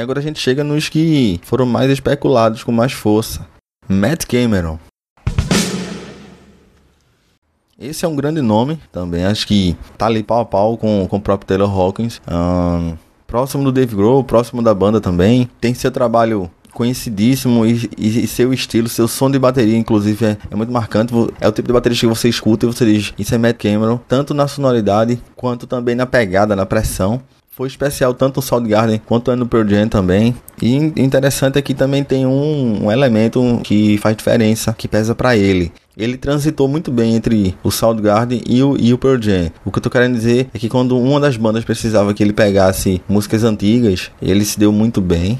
[0.00, 3.46] E agora a gente chega nos que foram mais especulados com mais força.
[3.86, 4.78] Matt Cameron.
[7.78, 11.18] Esse é um grande nome também, acho que tá ali pau a pau com, com
[11.18, 12.18] o próprio Taylor Hawkins.
[12.26, 12.96] Um,
[13.26, 15.50] próximo do Dave Grohl, próximo da banda também.
[15.60, 20.56] Tem seu trabalho conhecidíssimo e, e, seu estilo, seu som de bateria, inclusive, é, é,
[20.56, 21.12] muito marcante.
[21.38, 24.00] É o tipo de bateria que você escuta e você diz: Isso é Matt Cameron,
[24.08, 27.20] tanto na sonoridade quanto também na pegada, na pressão
[27.60, 30.34] foi especial tanto no Soundgarden quanto no Pearl Jam também.
[30.62, 35.36] E interessante é que também tem um, um elemento que faz diferença, que pesa para
[35.36, 35.70] ele.
[35.94, 39.50] Ele transitou muito bem entre o Soundgarden e o, e o Pearl Jam.
[39.62, 42.32] O que eu tô querendo dizer é que quando uma das bandas precisava que ele
[42.32, 45.38] pegasse músicas antigas, ele se deu muito bem.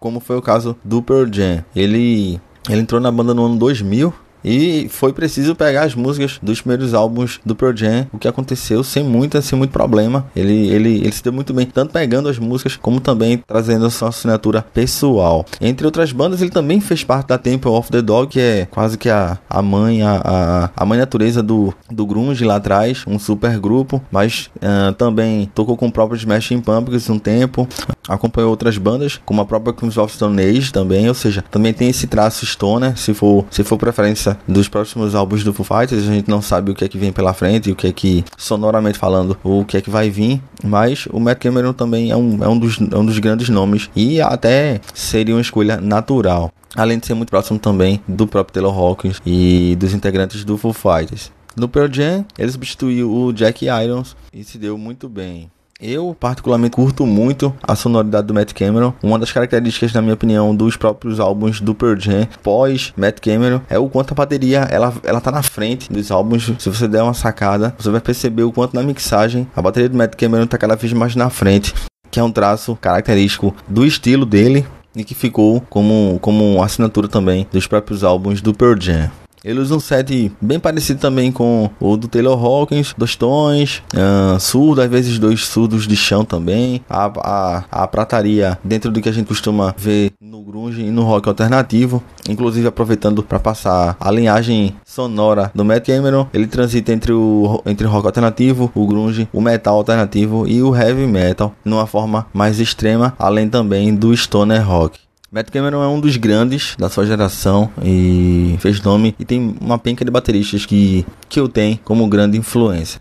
[0.00, 1.64] Como foi o caso do Pearl Jam.
[1.76, 4.12] Ele, ele entrou na banda no ano 2000
[4.44, 8.82] e foi preciso pegar as músicas dos primeiros álbuns do Pearl Jam, o que aconteceu
[8.82, 10.26] sem muito, sem muito problema.
[10.34, 13.90] Ele, ele, ele se deu muito bem, tanto pegando as músicas, como também trazendo a
[13.90, 15.44] sua assinatura pessoal.
[15.60, 18.96] Entre outras bandas, ele também fez parte da Temple of the Dog, que é quase
[18.96, 23.58] que a, a mãe, a, a, mãe natureza do, do grunge lá atrás, um super
[23.58, 27.68] grupo, mas uh, também tocou com o próprio Smashing Pumpkins um tempo,
[28.08, 31.88] acompanhou outras bandas, como a própria Queens of Stone Age também, ou seja, também tem
[31.88, 36.08] esse traço stoner, se for, se for preferência dos próximos álbuns do Foo Fighters.
[36.08, 38.24] A gente não sabe o que é que vem pela frente, o que é que,
[38.36, 40.40] sonoramente falando, o que é que vai vir.
[40.64, 43.90] Mas o Matt Cameron também é um, é um, dos, é um dos grandes nomes
[43.94, 46.52] e até seria uma escolha natural.
[46.76, 50.72] Além de ser muito próximo também do próprio Taylor Hawkins e dos integrantes do Foo
[50.72, 51.32] Fighters.
[51.56, 55.50] No Pearl Jam, ele substituiu o Jack Irons e se deu muito bem.
[55.80, 58.92] Eu, particularmente, curto muito a sonoridade do Matt Cameron.
[59.02, 63.62] Uma das características, na minha opinião, dos próprios álbuns do Pearl Jam pós Matt Cameron
[63.68, 66.52] é o quanto a bateria ela, ela tá na frente dos álbuns.
[66.58, 69.96] Se você der uma sacada, você vai perceber o quanto na mixagem a bateria do
[69.96, 71.72] Matt Cameron tá cada vez mais na frente,
[72.10, 77.46] que é um traço característico do estilo dele e que ficou como, como assinatura também
[77.50, 79.10] dos próprios álbuns do Pearl Jam.
[79.44, 84.38] Ele usa um set bem parecido também com o do Taylor Hawkins, dois tons, uh,
[84.38, 86.82] surdo, às vezes dois surdos de chão também.
[86.88, 91.02] A, a, a prataria dentro do que a gente costuma ver no grunge e no
[91.02, 92.02] rock alternativo.
[92.28, 97.86] Inclusive aproveitando para passar a linhagem sonora do Matt Cameron, ele transita entre o, entre
[97.86, 102.60] o rock alternativo, o grunge, o metal alternativo e o heavy metal, numa forma mais
[102.60, 105.09] extrema, além também do stoner rock.
[105.32, 109.78] Matt Cameron é um dos grandes da sua geração e fez nome e tem uma
[109.78, 113.00] penca de bateristas que, que eu tenho como grande influência.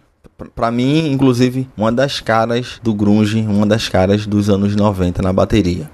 [0.53, 5.33] Para mim, inclusive, uma das caras do grunge, uma das caras dos anos 90 na
[5.33, 5.89] bateria.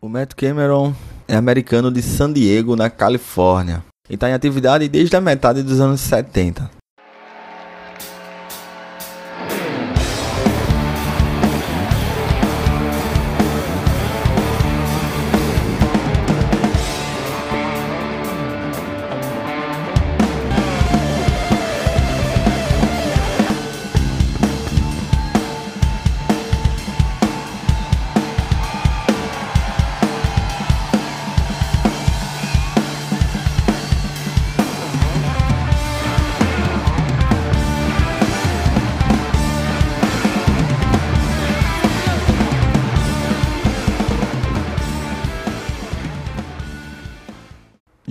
[0.00, 0.94] O Matt Cameron
[1.26, 5.80] é americano de San Diego, na Califórnia, e está em atividade desde a metade dos
[5.80, 6.70] anos 70.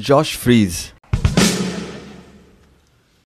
[0.05, 0.93] Josh Freeze.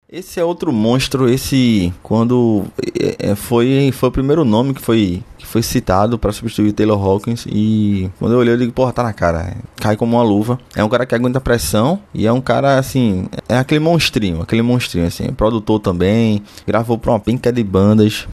[0.10, 2.68] Esse é outro monstro, esse quando
[2.98, 6.98] é, é, foi foi o primeiro nome que foi que foi citado para substituir Taylor
[6.98, 10.58] Hawkins e quando eu olhei eu digo, porra, tá na cara, cai como uma luva.
[10.74, 14.62] É um cara que aguenta pressão e é um cara assim, é aquele monstrinho, aquele
[14.62, 18.26] monstrinho assim, produtor também, gravou para uma pinca de bandas,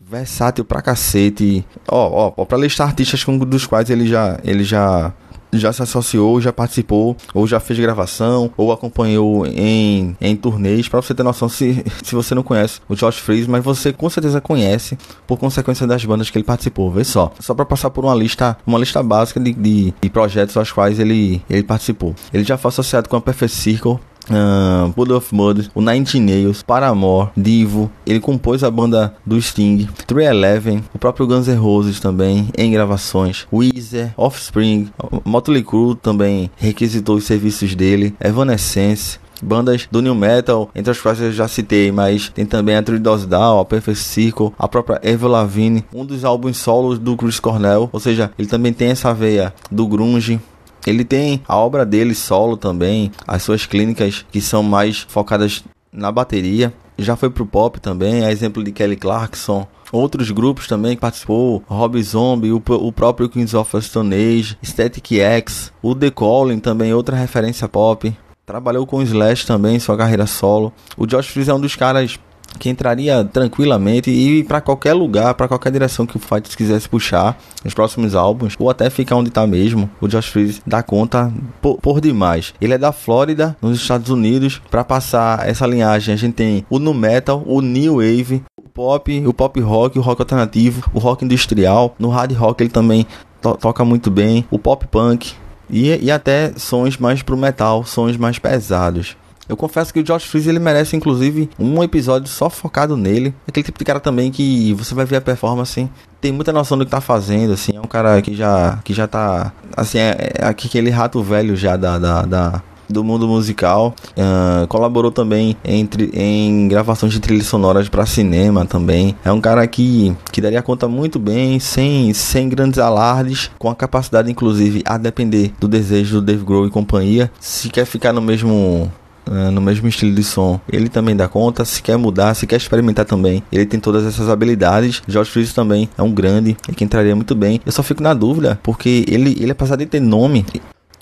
[0.00, 1.64] versátil pra cacete.
[1.88, 5.14] Ó, ó, pra listar artistas dos quais ele já ele já
[5.52, 11.00] já se associou, já participou, ou já fez gravação, ou acompanhou em, em turnês, para
[11.00, 14.40] você ter noção se, se você não conhece o Josh Freeze, mas você com certeza
[14.40, 14.96] conhece
[15.26, 16.90] por consequência das bandas que ele participou.
[16.90, 20.56] Vê só, só para passar por uma lista, uma lista básica de, de, de projetos
[20.56, 22.14] aos quais ele, ele participou.
[22.32, 23.98] Ele já foi associado com a Perfect Circle,
[24.30, 27.90] uh, Blood of Mud, o Nine Nails, Paramore, Divo.
[28.06, 33.46] Ele compôs a banda do Sting, 311, o próprio Guns N' Roses também em gravações,
[33.52, 34.90] Weezer, Offspring,
[35.24, 41.20] Motley Crue também requisitou os serviços dele, Evanescence, bandas do New Metal, entre as quais
[41.20, 45.28] eu já citei, mas tem também a Tridos Down, a Perfect Circle, a própria Eva
[45.28, 49.52] Lavigne, um dos álbuns solos do Chris Cornell, ou seja, ele também tem essa veia
[49.70, 50.40] do grunge,
[50.86, 56.10] ele tem a obra dele solo também, as suas clínicas que são mais focadas na
[56.10, 56.72] bateria.
[56.98, 59.66] Já foi pro pop também, a exemplo de Kelly Clarkson.
[59.90, 65.18] Outros grupos também que participou, Rob Zombie, o, o próprio Kings of Stone Age, Static
[65.18, 68.16] X, o The Calling também, outra referência pop.
[68.46, 70.72] Trabalhou com o Slash também em sua carreira solo.
[70.96, 72.18] O Josh Freeze é um dos caras
[72.58, 77.36] que entraria tranquilamente e para qualquer lugar, para qualquer direção que o Fighters quisesse puxar
[77.64, 79.90] nos próximos álbuns, ou até ficar onde tá mesmo.
[80.00, 82.54] O Josh Freeze dá conta por, por demais.
[82.60, 84.60] Ele é da Flórida, nos Estados Unidos.
[84.70, 89.26] Para passar essa linhagem, a gente tem o nu metal, o new wave, o pop,
[89.26, 91.94] o pop rock, o rock alternativo, o rock industrial.
[91.98, 93.06] No hard rock ele também
[93.40, 95.34] to toca muito bem, o pop punk.
[95.70, 99.16] E, e até sons mais pro metal, sons mais pesados.
[99.52, 103.34] Eu confesso que o Josh Freeze ele merece inclusive um episódio só focado nele.
[103.46, 105.90] Aquele tipo de cara também que você vai ver a performance,
[106.22, 109.06] tem muita noção do que tá fazendo, assim, é um cara que já que já
[109.06, 113.94] tá assim, é, é aquele rato velho já da, da, da do mundo musical.
[114.12, 119.14] Uh, colaborou também entre, em gravações de trilhas sonoras para cinema também.
[119.22, 123.74] É um cara que, que daria conta muito bem, sem, sem grandes alardes, com a
[123.74, 127.30] capacidade, inclusive, a depender do desejo do Dave Grohl e companhia.
[127.38, 128.90] Se quer ficar no mesmo
[129.26, 131.64] no mesmo estilo de som, ele também dá conta.
[131.64, 135.02] Se quer mudar, se quer experimentar também, ele tem todas essas habilidades.
[135.06, 137.60] George Freeze também é um grande e que entraria muito bem.
[137.64, 140.44] Eu só fico na dúvida, porque ele, ele apesar de ter nome,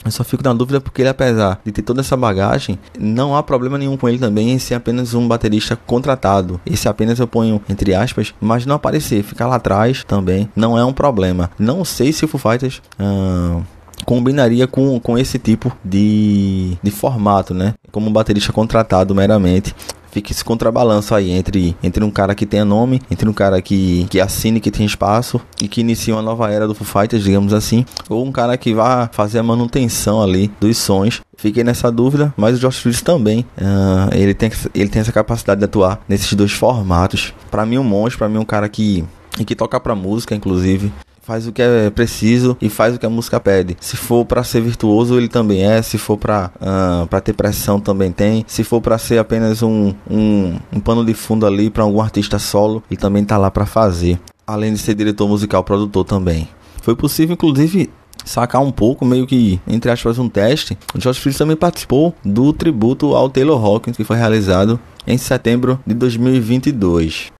[0.04, 3.42] eu só fico na dúvida porque ele, apesar de ter toda essa bagagem, não há
[3.42, 6.60] problema nenhum com ele também em ser apenas um baterista contratado.
[6.64, 10.84] Esse apenas eu ponho entre aspas, mas não aparecer, ficar lá atrás também não é
[10.84, 11.50] um problema.
[11.58, 12.80] Não sei se o Foo Fighters.
[12.98, 13.62] Uh
[14.04, 17.74] combinaria com, com esse tipo de, de formato, né?
[17.90, 19.74] Como um baterista contratado meramente
[20.10, 24.06] fica esse contrabalanço aí entre, entre um cara que tenha nome, entre um cara que,
[24.10, 27.52] que assine, que tem espaço e que inicia uma nova era do Foo Fighters, digamos
[27.52, 31.20] assim, ou um cara que vá fazer a manutenção ali dos sons.
[31.36, 35.60] Fiquei nessa dúvida, mas o Josh Freeze também, uh, ele, tem, ele tem essa capacidade
[35.60, 37.32] de atuar nesses dois formatos.
[37.50, 39.04] Para mim, um monstro, para mim, um cara que
[39.46, 40.92] que toca pra música, inclusive
[41.30, 43.76] faz o que é preciso e faz o que a música pede.
[43.80, 45.80] Se for para ser virtuoso, ele também é.
[45.80, 48.44] Se for para uh, para ter pressão, também tem.
[48.48, 52.36] Se for para ser apenas um, um, um pano de fundo ali para algum artista
[52.40, 54.18] solo, ele também tá lá para fazer.
[54.44, 56.48] Além de ser diretor musical, produtor também.
[56.82, 57.88] Foi possível, inclusive,
[58.24, 60.76] sacar um pouco, meio que, entre aspas, um teste.
[60.92, 65.78] O Josh Freeze também participou do tributo ao Taylor Hawkins, que foi realizado em setembro
[65.86, 67.30] de 2022.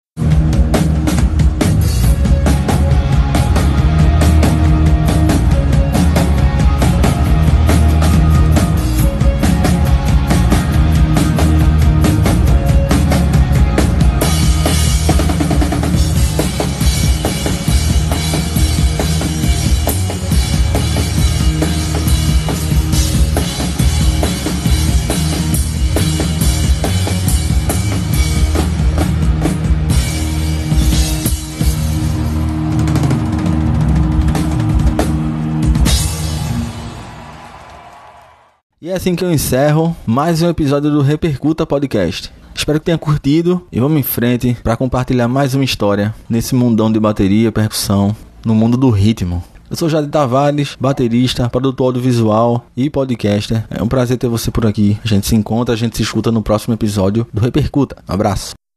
[38.91, 42.28] E é assim que eu encerro mais um episódio do Repercuta Podcast.
[42.53, 46.91] Espero que tenha curtido e vamos em frente para compartilhar mais uma história nesse mundão
[46.91, 49.45] de bateria, percussão, no mundo do ritmo.
[49.70, 53.64] Eu sou Jade Tavares, baterista, produtor audiovisual e podcaster.
[53.70, 54.99] É um prazer ter você por aqui.
[55.05, 57.97] A gente se encontra, a gente se escuta no próximo episódio do Repercuta.
[58.09, 58.59] Um abraço.